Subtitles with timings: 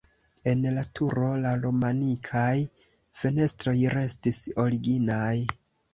[0.51, 2.55] En la turo la romanikaj
[3.23, 5.35] fenestroj restis originaj.